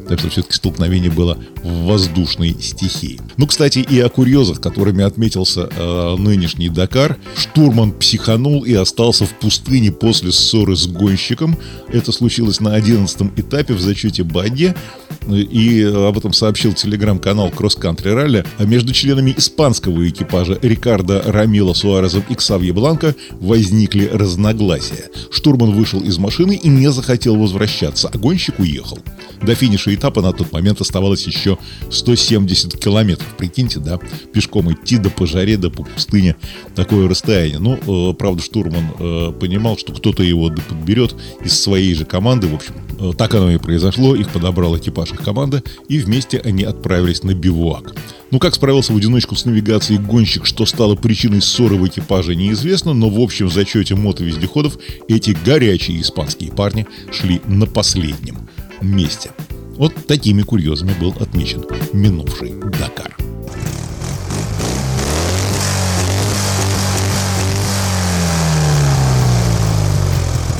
Так 0.08 0.20
что 0.20 0.30
все-таки 0.30 0.54
столкновение 0.54 1.10
было 1.10 1.38
в 1.62 1.84
воздушной 1.84 2.56
стихии. 2.60 3.20
Ну, 3.36 3.46
кстати, 3.46 3.80
и 3.80 4.00
о 4.00 4.08
курьезах, 4.08 4.60
которыми 4.60 5.04
отметился 5.04 5.68
э, 5.70 6.16
нынешний 6.18 6.68
Дакар. 6.68 7.16
Штурман 7.36 7.92
психанул 7.92 8.64
и 8.64 8.72
остался 8.74 9.26
в 9.26 9.38
пустыне 9.38 9.92
после 9.92 10.32
ссоры 10.32 10.76
с 10.76 10.86
гонщиком. 10.86 11.58
Это 11.88 12.12
случилось 12.12 12.60
на 12.60 12.74
11 12.74 13.32
этапе 13.36 13.74
в 13.74 13.80
зачете 13.80 14.22
Бадье. 14.22 14.74
И 15.28 15.82
об 15.82 16.16
этом 16.16 16.32
сообщил 16.32 16.72
телеграм-канал 16.72 17.48
Cross 17.48 17.80
Country 17.80 18.14
Rally. 18.14 18.46
А 18.58 18.64
между 18.64 18.92
членами 18.92 19.34
испанского 19.36 20.08
экипажа 20.08 20.58
Рикардо 20.62 21.22
Рамила 21.26 21.74
Суарезом 21.74 22.24
и 22.28 22.34
Ксавье 22.34 22.72
Бланко 22.72 23.14
возникли 23.32 24.06
разногласия. 24.12 25.10
Штурман 25.30 25.72
вышел 25.72 26.00
из 26.00 26.18
машины 26.18 26.58
и 26.62 26.68
не 26.68 26.90
захотел 26.90 27.36
возвращаться, 27.36 28.08
а 28.12 28.18
гонщик 28.18 28.58
уехал. 28.58 28.98
До 29.42 29.54
финиша 29.54 29.94
этапа 29.94 30.22
на 30.22 30.32
тот 30.32 30.52
момент 30.52 30.80
оставалось 30.80 31.26
еще 31.26 31.58
170 31.90 32.78
километров. 32.78 33.28
Прикиньте, 33.36 33.78
да, 33.78 33.98
пешком 34.32 34.72
идти 34.72 34.98
до 34.98 35.10
по 35.10 35.26
жаре, 35.26 35.58
по 35.58 35.84
пустыне. 35.84 36.36
Такое 36.74 37.08
расстояние. 37.08 37.58
Ну, 37.58 38.10
э, 38.10 38.14
правда, 38.14 38.42
штурман 38.42 38.84
э, 38.98 39.32
понимал, 39.38 39.76
что 39.76 39.92
кто-то 39.92 40.22
его 40.22 40.50
подберет 40.50 41.14
из 41.44 41.58
своей 41.58 41.94
же 41.94 42.04
команды. 42.04 42.46
В 42.46 42.54
общем, 42.54 42.74
э, 43.00 43.12
так 43.16 43.34
оно 43.34 43.50
и 43.50 43.58
произошло. 43.58 44.14
Их 44.14 44.30
подобрал 44.30 44.76
экипаж 44.76 45.12
их 45.18 45.24
команды, 45.24 45.62
и 45.88 45.98
вместе 45.98 46.40
они 46.40 46.64
отправились 46.64 47.22
на 47.22 47.34
бивуак. 47.34 47.94
Ну, 48.30 48.38
как 48.38 48.54
справился 48.54 48.92
в 48.92 48.96
одиночку 48.96 49.34
с 49.34 49.44
навигацией 49.44 49.98
гонщик, 49.98 50.46
что 50.46 50.66
стало 50.66 50.94
причиной 50.94 51.42
ссоры 51.42 51.76
в 51.76 51.86
экипаже, 51.86 52.34
неизвестно, 52.34 52.92
но 52.92 53.08
в 53.08 53.20
общем 53.20 53.50
зачете 53.50 53.94
мотовездеходов 53.94 54.78
эти 55.08 55.36
горячие 55.44 56.00
испанские 56.00 56.52
парни 56.52 56.86
шли 57.10 57.40
на 57.46 57.66
последнем 57.66 58.48
месте. 58.80 59.30
Вот 59.76 59.94
такими 60.06 60.42
курьезами 60.42 60.94
был 61.00 61.14
отмечен 61.18 61.64
минувший 61.92 62.52
Дакар. 62.78 63.16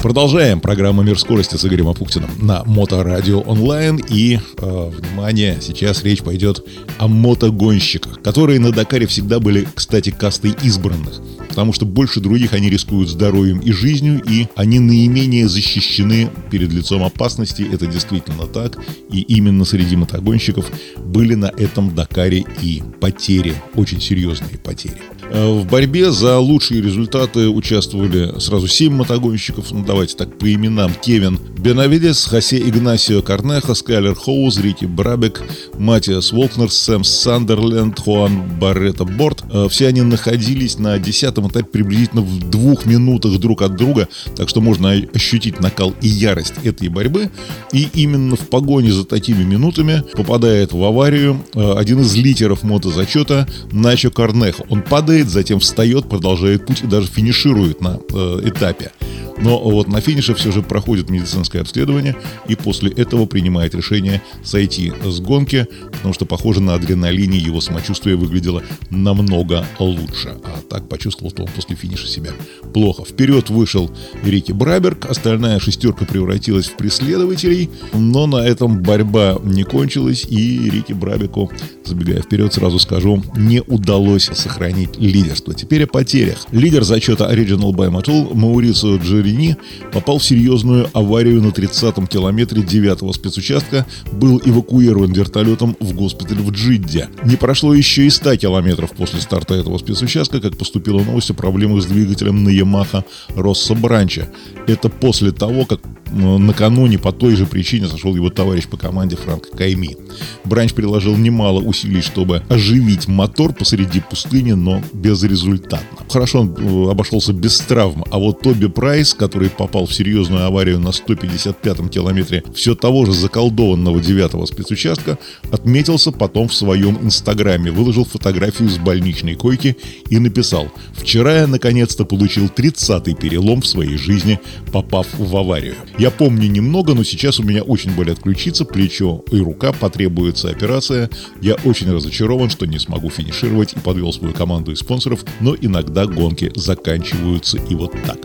Продолжаем 0.03 0.61
программу 0.61 1.03
«Мир 1.03 1.19
скорости» 1.19 1.57
с 1.57 1.67
Игорем 1.67 1.89
Апуктиным 1.89 2.31
на 2.41 2.63
Моторадио 2.65 3.41
онлайн. 3.41 3.97
И, 4.09 4.39
э, 4.59 4.91
внимание, 4.91 5.59
сейчас 5.61 6.05
речь 6.05 6.23
пойдет 6.23 6.65
о 6.99 7.09
мотогонщиках, 7.09 8.23
которые 8.23 8.61
на 8.61 8.71
Дакаре 8.71 9.09
всегда 9.09 9.41
были, 9.41 9.67
кстати, 9.75 10.11
кастой 10.11 10.55
избранных 10.63 11.21
потому 11.59 11.73
что 11.73 11.87
больше 11.87 12.21
других 12.21 12.53
они 12.53 12.71
рискуют 12.71 13.09
здоровьем 13.09 13.59
и 13.59 13.73
жизнью, 13.73 14.23
и 14.25 14.47
они 14.55 14.79
наименее 14.79 15.49
защищены 15.49 16.31
перед 16.53 16.73
лицом 16.73 17.03
опасности. 17.03 17.67
Это 17.73 17.89
действительно 17.89 18.47
так. 18.47 18.79
И 19.11 19.23
именно 19.23 19.65
среди 19.65 19.97
мотогонщиков 19.97 20.71
были 21.05 21.35
на 21.35 21.47
этом 21.47 21.97
Дакаре 21.97 22.45
и 22.63 22.81
потери, 23.01 23.57
очень 23.75 24.01
серьезные 24.01 24.57
потери. 24.57 24.99
Э, 25.31 25.51
в 25.51 25.67
борьбе 25.67 26.11
за 26.11 26.39
лучшие 26.39 26.81
результаты 26.81 27.49
участвовали 27.49 28.39
сразу 28.39 28.67
7 28.67 28.93
мотогонщиков. 28.93 29.71
Ну, 29.73 29.85
давайте 29.85 30.17
так 30.17 30.39
по 30.39 30.53
именам. 30.53 30.93
Кевин 31.03 31.39
Бенавидес, 31.59 32.25
Хосе 32.27 32.59
Игнасио 32.59 33.21
Карнеха, 33.21 33.75
Скайлер 33.75 34.15
Хоуз, 34.15 34.59
Рики 34.59 34.85
Брабек, 34.85 35.43
Матиас 35.77 36.33
Волкнер, 36.33 36.71
Сэм 36.71 37.05
Сандерленд, 37.05 37.99
Хуан 37.99 38.43
Баррета 38.59 39.05
Борт. 39.05 39.43
Э, 39.51 39.67
все 39.69 39.89
они 39.89 40.03
находились 40.03 40.79
на 40.79 40.99
10 40.99 41.48
этапе 41.49 41.67
приблизительно 41.67 42.23
в 42.23 42.51
двух 42.51 42.87
минутах 42.87 43.39
друг 43.39 43.63
от 43.63 43.77
друга, 43.77 44.09
так 44.37 44.49
что 44.49 44.61
можно 44.61 44.91
ощутить 45.15 45.61
накал 45.61 45.95
и 46.01 46.09
ярость 46.09 46.55
этой 46.65 46.89
борьбы. 46.89 47.31
И 47.73 47.89
именно 47.95 48.37
в 48.37 48.49
погоне 48.49 48.93
за 48.93 49.05
такими 49.05 49.43
минутами 49.43 50.03
попадает 50.15 50.73
в 50.73 50.83
аварию 50.83 51.45
э, 51.55 51.73
один 51.73 52.01
из 52.01 52.15
лидеров 52.15 52.63
мотозачета 52.63 53.49
Начо 53.73 54.11
Карнеха. 54.11 54.65
Он 54.69 54.83
падает, 54.83 55.29
затем 55.29 55.61
встает, 55.61 56.09
продолжает 56.09 56.67
путь 56.67 56.83
и 56.83 56.87
даже 56.87 57.09
финиширует 57.09 57.81
на 57.81 57.99
э, 58.13 58.41
этапе. 58.45 58.93
Но 59.41 59.59
вот 59.59 59.89
на 59.89 60.01
финише 60.01 60.35
все 60.35 60.51
же 60.53 60.63
проходит 60.63 61.11
медицинское 61.11 61.61
обследование 61.61 62.17
и 62.49 62.55
после 62.55 62.91
этого 62.91 63.27
принимает 63.27 63.75
решение 63.75 64.23
сойти 64.43 64.93
с 65.05 65.21
гонки, 65.21 65.67
потому 65.93 66.15
что, 66.15 66.27
похоже, 66.27 66.61
на 66.61 66.75
адреналине 66.75 67.39
его 67.39 67.61
самочувствие 67.61 68.17
выглядело 68.17 68.63
намного 68.91 69.65
лучше. 69.79 70.37
А 70.45 70.61
так 70.69 70.89
почувствовал, 70.89 71.31
что 71.31 71.45
он 71.45 71.49
после 71.55 71.77
финиша 71.77 72.07
себя 72.07 72.33
плохо. 72.73 73.05
Вперед 73.05 73.51
вышел 73.51 73.91
Рики 74.25 74.53
Браберг, 74.53 75.07
остальная 75.07 75.61
шестерка 75.61 76.05
превратилась 76.05 76.67
в 76.67 76.77
преследователей, 76.77 77.71
но 77.93 78.27
на 78.27 78.47
этом 78.47 78.83
борьба 78.83 79.39
не 79.45 79.63
кончилась, 79.63 80.25
и 80.29 80.71
Рики 80.71 80.93
Брабеку, 80.93 81.51
забегая 81.85 82.23
вперед, 82.23 82.53
сразу 82.53 82.79
скажу, 82.79 83.23
не 83.37 83.63
удалось 83.63 84.31
сохранить 84.35 84.99
лидерство. 84.99 85.55
Теперь 85.55 85.85
о 85.85 85.87
потерях. 85.87 86.47
Лидер 86.51 86.85
зачета 86.85 87.33
Original 87.33 87.73
by 87.73 87.91
Matul 87.91 88.35
Маурицио 88.35 88.97
Джерри 88.97 89.28
Рени 89.29 89.57
попал 89.93 90.19
в 90.19 90.25
серьезную 90.25 90.89
аварию 90.93 91.43
на 91.43 91.49
30-м 91.49 92.07
километре 92.07 92.63
9-го 92.63 93.13
спецучастка, 93.13 93.87
был 94.13 94.41
эвакуирован 94.45 95.13
вертолетом 95.13 95.77
в 95.81 95.95
госпиталь 95.95 96.39
в 96.39 96.51
Джидде. 96.51 97.09
Не 97.25 97.37
прошло 97.37 97.75
еще 97.75 98.07
и 98.07 98.11
100 98.11 98.37
километров 98.37 98.93
после 98.93 99.21
старта 99.21 99.55
этого 99.55 99.79
спецучастка, 99.79 100.41
как 100.41 100.57
поступила 100.57 101.03
новость 101.03 101.31
о 101.31 101.35
проблемах 101.35 101.83
с 101.83 101.87
двигателем 101.87 102.45
на 102.45 102.49
Yamaha 102.49 103.05
Росса 103.35 103.75
Бранча. 103.75 104.29
Это 104.67 104.89
после 104.89 105.33
того, 105.33 105.65
как 105.65 105.81
накануне 106.13 106.99
по 106.99 107.13
той 107.13 107.37
же 107.37 107.47
причине 107.47 107.89
сошел 107.89 108.15
его 108.15 108.31
товарищ 108.31 108.67
по 108.67 108.77
команде 108.77 109.17
Франк 109.17 109.51
Кайми. 109.51 109.97
Бранч 110.45 110.73
приложил 110.73 111.17
немало 111.17 111.61
усилий, 111.61 112.01
чтобы 112.01 112.43
оживить 112.49 113.09
мотор 113.09 113.53
посреди 113.53 114.01
пустыни, 114.01 114.53
но 114.53 114.83
безрезультатно. 114.93 115.99
Хорошо 116.09 116.41
он 116.41 116.55
э, 116.57 116.91
обошелся 116.91 117.33
без 117.33 117.59
травм, 117.61 118.05
а 118.11 118.19
вот 118.19 118.41
Тоби 118.41 118.67
Прайс, 118.67 119.15
который 119.15 119.51
попал 119.51 119.87
в 119.87 119.95
серьезную 119.95 120.47
аварию 120.47 120.79
на 120.79 120.89
155-м 120.89 121.89
километре 121.89 122.43
все 122.55 122.75
того 122.75 123.05
же 123.05 123.13
заколдованного 123.13 124.01
девятого 124.01 124.47
спецучастка, 124.47 125.19
отметился 125.51 126.13
потом 126.13 126.49
в 126.49 126.55
своем 126.55 126.99
инстаграме, 127.03 127.71
выложил 127.71 128.05
фотографию 128.05 128.69
с 128.69 128.79
больничной 128.79 129.35
койки 129.35 129.77
и 130.09 130.19
написал 130.19 130.69
«Вчера 130.95 131.41
я 131.41 131.47
наконец-то 131.47 132.05
получил 132.05 132.47
30-й 132.47 133.15
перелом 133.15 133.61
в 133.61 133.67
своей 133.67 133.97
жизни, 133.97 134.41
попав 134.73 135.07
в 135.19 135.37
аварию. 135.37 135.75
Я 135.99 136.13
помню 136.13 136.49
немного, 136.49 136.95
но 136.95 137.03
сейчас 137.03 137.41
у 137.41 137.43
меня 137.43 137.65
очень 137.65 137.91
болят 137.97 138.21
ключица, 138.21 138.65
плечо 138.65 139.25
и 139.33 139.39
рука, 139.39 139.73
потребуется 139.73 140.49
операция. 140.49 141.11
Я 141.41 141.57
очень 141.65 141.91
разочарован, 141.91 142.51
что 142.51 142.67
не 142.67 142.79
смогу 142.79 143.11
финишировать 143.11 143.73
и 143.73 143.81
подвел 143.81 144.13
свою 144.13 144.33
команду 144.33 144.71
и 144.71 144.77
спонсоров, 144.77 145.25
но 145.41 145.57
иногда 145.61 146.07
гонки 146.07 146.53
заканчиваются 146.55 147.59
и 147.59 147.75
вот 147.75 147.93
так. 148.07 148.19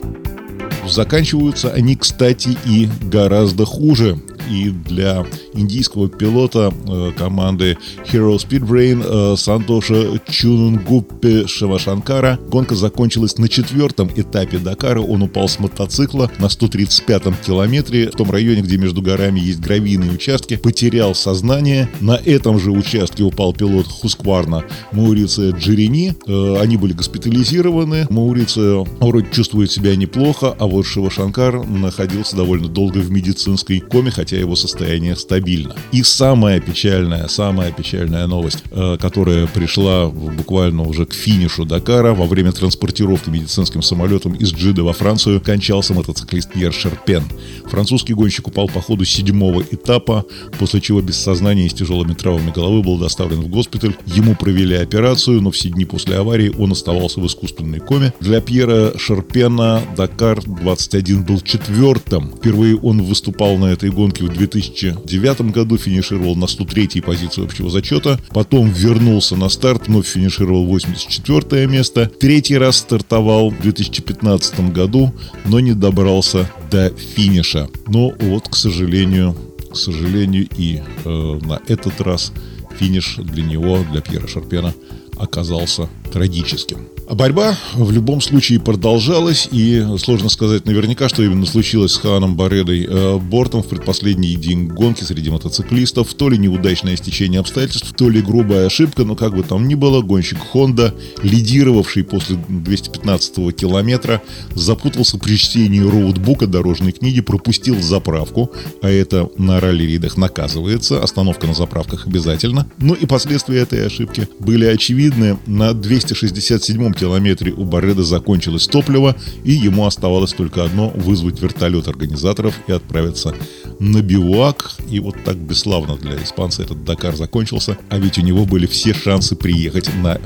Заканчиваются 0.87 1.71
они, 1.71 1.95
кстати, 1.95 2.55
и 2.65 2.87
гораздо 3.01 3.65
хуже. 3.65 4.21
И 4.49 4.69
для 4.69 5.25
индийского 5.53 6.09
пилота 6.09 6.73
э, 6.87 7.11
команды 7.17 7.77
Hero 8.11 8.35
Speedbrain 8.37 9.03
э, 9.05 9.37
Сантоша 9.37 10.19
Чунгуппе 10.29 11.47
Шивашанкара. 11.47 12.39
Гонка 12.49 12.75
закончилась 12.75 13.37
на 13.37 13.47
четвертом 13.47 14.09
этапе 14.15 14.57
Дакара. 14.57 15.01
Он 15.01 15.23
упал 15.23 15.47
с 15.47 15.59
мотоцикла 15.59 16.31
на 16.39 16.45
135-м 16.45 17.35
километре, 17.45 18.09
в 18.09 18.15
том 18.15 18.31
районе, 18.31 18.61
где 18.61 18.77
между 18.77 19.01
горами 19.01 19.39
есть 19.39 19.59
гравийные 19.59 20.11
участки, 20.11 20.55
потерял 20.55 21.15
сознание. 21.15 21.89
На 21.99 22.15
этом 22.15 22.59
же 22.59 22.71
участке 22.71 23.23
упал 23.23 23.53
пилот 23.53 23.87
Хускварна 23.87 24.63
Мауриция 24.91 25.51
Джерини. 25.51 26.15
Э, 26.27 26.61
они 26.61 26.77
были 26.77 26.93
госпитализированы. 26.93 28.07
Мауриция 28.09 28.85
вроде 28.99 29.27
чувствует 29.31 29.71
себя 29.71 29.95
неплохо, 29.95 30.55
а 30.59 30.65
вот 30.65 30.85
Шивашанкар 30.85 31.65
находился 31.67 32.35
довольно 32.35 32.67
долго 32.67 32.97
в 32.99 33.11
медицинской 33.11 33.79
коме, 33.79 34.11
хотя 34.11 34.32
его 34.39 34.55
состояние 34.55 35.15
стабильно. 35.15 35.75
И 35.91 36.03
самая 36.03 36.59
печальная, 36.59 37.27
самая 37.27 37.71
печальная 37.71 38.27
новость, 38.27 38.63
э, 38.71 38.97
которая 38.99 39.47
пришла 39.47 40.07
буквально 40.07 40.83
уже 40.83 41.05
к 41.05 41.13
финишу 41.13 41.65
Дакара 41.65 42.13
во 42.13 42.25
время 42.25 42.51
транспортировки 42.51 43.29
медицинским 43.29 43.81
самолетом 43.81 44.33
из 44.33 44.53
Джида 44.53 44.83
во 44.83 44.93
Францию 44.93 45.41
кончался 45.41 45.93
мотоциклист 45.93 46.51
Пьер 46.51 46.73
Шерпен. 46.73 47.23
Французский 47.65 48.13
гонщик 48.13 48.47
упал 48.47 48.67
по 48.67 48.81
ходу 48.81 49.05
седьмого 49.05 49.61
этапа, 49.61 50.25
после 50.59 50.81
чего 50.81 51.01
без 51.01 51.17
сознания 51.17 51.65
и 51.65 51.69
с 51.69 51.73
тяжелыми 51.73 52.13
травмами 52.13 52.51
головы 52.51 52.83
был 52.83 52.97
доставлен 52.97 53.41
в 53.41 53.47
госпиталь. 53.47 53.95
Ему 54.05 54.35
провели 54.35 54.75
операцию, 54.75 55.41
но 55.41 55.51
все 55.51 55.69
дни 55.69 55.85
после 55.85 56.17
аварии 56.17 56.53
он 56.57 56.71
оставался 56.71 57.19
в 57.19 57.27
искусственной 57.27 57.79
коме. 57.79 58.13
Для 58.19 58.41
Пьера 58.41 58.97
Шерпена 58.97 59.81
Дакар 59.95 60.41
21 60.43 61.23
был 61.23 61.41
четвертым. 61.41 62.31
Впервые 62.37 62.77
он 62.77 63.01
выступал 63.01 63.57
на 63.57 63.67
этой 63.67 63.89
гонке 63.89 64.22
в 64.23 64.33
2009 64.33 65.51
году, 65.51 65.77
финишировал 65.77 66.35
на 66.35 66.45
103-й 66.45 67.01
позиции 67.01 67.43
общего 67.43 67.69
зачета. 67.69 68.19
Потом 68.29 68.69
вернулся 68.69 69.35
на 69.35 69.49
старт, 69.49 69.87
вновь 69.87 70.07
финишировал 70.07 70.65
84 70.65 71.67
место. 71.67 72.11
Третий 72.19 72.57
раз 72.57 72.77
стартовал 72.77 73.49
в 73.49 73.61
2015 73.61 74.71
году, 74.71 75.13
но 75.45 75.59
не 75.59 75.73
добрался 75.73 76.49
до 76.71 76.89
финиша. 76.89 77.69
Но 77.87 78.13
вот, 78.19 78.49
к 78.49 78.55
сожалению, 78.55 79.35
к 79.71 79.75
сожалению, 79.75 80.47
и 80.55 80.81
э, 81.05 81.39
на 81.41 81.59
этот 81.67 81.99
раз 82.01 82.31
финиш 82.77 83.15
для 83.17 83.43
него, 83.43 83.79
для 83.91 84.01
Пьера 84.01 84.27
Шарпена, 84.27 84.73
оказался 85.17 85.89
трагическим. 86.11 86.92
А 87.05 87.15
борьба 87.15 87.57
в 87.73 87.91
любом 87.91 88.21
случае 88.21 88.59
продолжалась, 88.59 89.47
и 89.51 89.85
сложно 89.99 90.29
сказать 90.29 90.65
наверняка, 90.65 91.09
что 91.09 91.21
именно 91.21 91.45
случилось 91.45 91.91
с 91.91 91.97
Ханом 91.97 92.37
Баредой 92.37 92.87
э, 92.89 93.17
Бортом 93.17 93.61
в 93.61 93.67
предпоследний 93.67 94.35
день 94.35 94.67
гонки 94.67 95.03
среди 95.03 95.29
мотоциклистов. 95.29 96.13
То 96.13 96.29
ли 96.29 96.37
неудачное 96.37 96.95
стечение 96.95 97.41
обстоятельств, 97.41 97.93
то 97.97 98.09
ли 98.09 98.21
грубая 98.21 98.67
ошибка, 98.67 99.03
но 99.03 99.15
как 99.15 99.35
бы 99.35 99.43
там 99.43 99.67
ни 99.67 99.75
было, 99.75 100.01
гонщик 100.01 100.37
Honda, 100.53 100.93
лидировавший 101.21 102.05
после 102.05 102.37
215-го 102.37 103.51
километра, 103.51 104.21
запутался 104.55 105.17
при 105.17 105.35
чтении 105.35 105.81
роутбука 105.81 106.47
дорожной 106.47 106.93
книги, 106.93 107.19
пропустил 107.19 107.81
заправку, 107.81 108.51
а 108.81 108.89
это 108.89 109.29
на 109.37 109.59
ралли-ридах 109.59 110.15
наказывается, 110.15 111.03
остановка 111.03 111.47
на 111.47 111.53
заправках 111.53 112.07
обязательно. 112.07 112.65
Ну 112.77 112.93
и 112.93 113.05
последствия 113.05 113.59
этой 113.59 113.85
ошибки 113.85 114.27
были 114.39 114.65
очевидны. 114.65 115.37
На 115.45 115.71
267-м 115.71 116.92
километре 116.93 117.51
у 117.51 117.65
Барреда 117.65 118.03
закончилось 118.03 118.67
топливо, 118.67 119.15
и 119.43 119.51
ему 119.51 119.85
оставалось 119.85 120.33
только 120.33 120.63
одно— 120.63 120.89
вызвать 120.95 121.41
вертолет 121.41 121.87
организаторов 121.87 122.55
и 122.67 122.71
отправиться 122.71 123.35
на 123.79 124.01
бивуак. 124.01 124.71
И 124.89 124.99
вот 124.99 125.15
так 125.23 125.37
бесславно 125.37 125.95
для 125.97 126.15
испанца 126.23 126.63
этот 126.63 126.83
Дакар 126.83 127.15
закончился, 127.15 127.77
а 127.89 127.97
ведь 127.97 128.17
у 128.17 128.21
него 128.21 128.45
были 128.45 128.65
все 128.65 128.93
шансы 128.93 129.35
приехать 129.35 129.89
на 130.01 130.19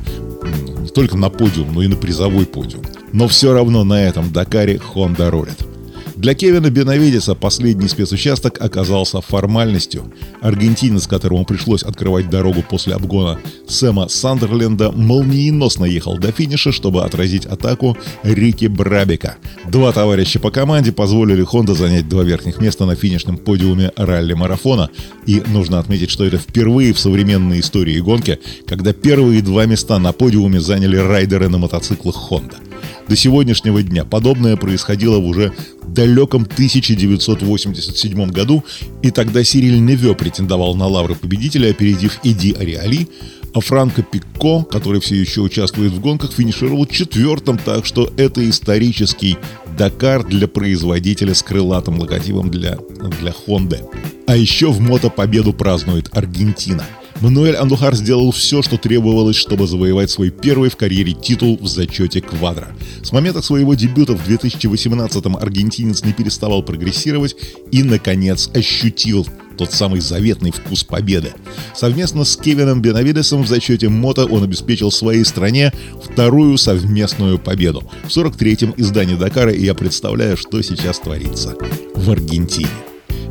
не 0.79 0.89
только 0.89 1.17
на 1.17 1.29
подиум, 1.29 1.73
но 1.73 1.81
и 1.81 1.87
на 1.87 1.95
призовой 1.95 2.45
подиум. 2.45 2.83
Но 3.11 3.27
все 3.27 3.53
равно 3.53 3.83
на 3.83 4.01
этом 4.01 4.31
Дакаре 4.31 4.79
Honda 4.93 5.29
рулит. 5.29 5.76
Для 6.17 6.33
Кевина 6.33 6.71
Бенавидеса 6.71 7.35
последний 7.35 7.87
спецучасток 7.87 8.59
оказался 8.59 9.21
формальностью. 9.21 10.11
Аргентинец, 10.41 11.05
которому 11.05 11.45
пришлось 11.45 11.83
открывать 11.83 12.27
дорогу 12.27 12.63
после 12.67 12.95
обгона 12.95 13.39
Сэма 13.67 14.07
Сандерленда, 14.07 14.91
молниеносно 14.91 15.85
ехал 15.85 16.17
до 16.17 16.31
финиша, 16.31 16.71
чтобы 16.71 17.03
отразить 17.03 17.45
атаку 17.45 17.95
Рики 18.23 18.65
Брабика. 18.65 19.37
Два 19.69 19.91
товарища 19.91 20.39
по 20.39 20.49
команде 20.49 20.91
позволили 20.91 21.43
Хонда 21.43 21.75
занять 21.75 22.09
два 22.09 22.23
верхних 22.23 22.59
места 22.59 22.87
на 22.87 22.95
финишном 22.95 23.37
подиуме 23.37 23.91
ралли-марафона. 23.95 24.89
И 25.27 25.43
нужно 25.45 25.77
отметить, 25.77 26.09
что 26.09 26.25
это 26.25 26.39
впервые 26.39 26.93
в 26.93 26.99
современной 26.99 27.59
истории 27.59 27.99
гонки, 27.99 28.39
когда 28.65 28.91
первые 28.91 29.43
два 29.43 29.67
места 29.67 29.99
на 29.99 30.13
подиуме 30.13 30.61
заняли 30.61 30.97
райдеры 30.97 31.47
на 31.47 31.59
мотоциклах 31.59 32.15
Honda. 32.31 32.66
До 33.07 33.15
сегодняшнего 33.15 33.81
дня 33.81 34.05
подобное 34.05 34.55
происходило 34.57 35.19
в 35.19 35.25
уже 35.25 35.53
далеком 35.87 36.43
1987 36.43 38.31
году, 38.31 38.63
и 39.01 39.11
тогда 39.11 39.43
Сириль 39.43 39.79
Неве 39.79 40.13
претендовал 40.15 40.75
на 40.75 40.87
лавры 40.87 41.15
победителя, 41.15 41.71
опередив 41.71 42.19
Эди 42.23 42.53
Ариали, 42.53 43.07
а 43.53 43.61
Франко 43.61 44.03
Пикко, 44.03 44.63
который 44.63 45.01
все 45.01 45.15
еще 45.15 45.41
участвует 45.41 45.93
в 45.93 45.99
гонках, 45.99 46.33
финишировал 46.33 46.85
четвертым, 46.85 47.57
так 47.57 47.85
что 47.85 48.11
это 48.17 48.47
исторический 48.47 49.37
Дакар 49.77 50.23
для 50.25 50.47
производителя 50.47 51.33
с 51.33 51.43
крылатым 51.43 51.99
логотипом 51.99 52.51
для, 52.51 52.77
для 53.19 53.33
Honda. 53.47 53.79
А 54.27 54.35
еще 54.35 54.71
в 54.71 54.81
мото 54.81 55.09
победу 55.09 55.53
празднует 55.53 56.09
Аргентина– 56.15 56.83
Мануэль 57.21 57.55
Андухар 57.55 57.95
сделал 57.95 58.31
все, 58.31 58.61
что 58.61 58.77
требовалось, 58.77 59.35
чтобы 59.35 59.67
завоевать 59.67 60.11
свой 60.11 60.29
первый 60.29 60.69
в 60.69 60.75
карьере 60.75 61.13
титул 61.13 61.57
в 61.59 61.67
зачете 61.67 62.21
квадро. 62.21 62.67
С 63.01 63.11
момента 63.11 63.41
своего 63.41 63.73
дебюта 63.73 64.13
в 64.15 64.27
2018-м 64.27 65.35
аргентинец 65.35 66.03
не 66.03 66.13
переставал 66.13 66.61
прогрессировать 66.61 67.35
и, 67.71 67.81
наконец, 67.81 68.49
ощутил 68.53 69.27
тот 69.57 69.73
самый 69.73 69.99
заветный 69.99 70.51
вкус 70.51 70.83
победы. 70.83 71.33
Совместно 71.75 72.23
с 72.23 72.37
Кевином 72.37 72.81
Бенавидесом 72.81 73.41
в 73.41 73.47
зачете 73.47 73.89
мото 73.89 74.25
он 74.25 74.43
обеспечил 74.43 74.91
своей 74.91 75.25
стране 75.25 75.73
вторую 76.03 76.57
совместную 76.59 77.39
победу. 77.39 77.83
В 78.03 78.09
43-м 78.09 78.75
издании 78.77 79.15
Дакара 79.15 79.51
и 79.51 79.65
я 79.65 79.73
представляю, 79.73 80.37
что 80.37 80.61
сейчас 80.61 80.99
творится 80.99 81.55
в 81.95 82.11
Аргентине. 82.11 82.69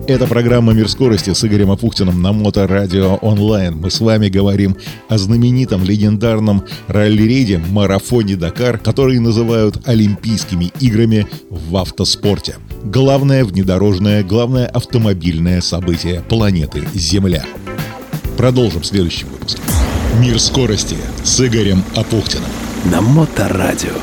Это 0.09 0.29
программа 0.29 0.73
«Мир 0.73 0.89
скорости» 0.89 1.35
с 1.35 1.45
Игорем 1.45 1.73
Апухтиным 1.73 2.23
на 2.23 2.33
Моторадио 2.33 3.17
онлайн. 3.17 3.77
Мы 3.77 3.91
с 3.91 4.01
вами 4.01 4.29
говорим 4.29 4.77
о 5.09 5.19
знаменитом 5.19 5.83
легендарном 5.83 6.63
ралли-рейде 6.87 7.59
«Марафоне 7.59 8.37
Дакар», 8.37 8.79
который 8.79 9.19
называют 9.19 9.81
Олимпийскими 9.85 10.71
играми 10.79 11.27
в 11.51 11.77
автоспорте. 11.77 12.55
Главное 12.85 13.45
внедорожное, 13.45 14.23
главное 14.23 14.69
автомобильное 14.69 15.61
событие 15.61 16.23
планеты 16.29 16.85
Земля. 16.95 17.45
Продолжим 18.37 18.83
в 18.83 18.87
следующем 18.87 19.27
выпуске. 19.31 19.61
«Мир 20.21 20.39
скорости» 20.39 20.97
с 21.25 21.41
Игорем 21.45 21.83
Апухтиным. 21.97 22.51
На 22.93 23.01
Моторадио. 23.01 23.95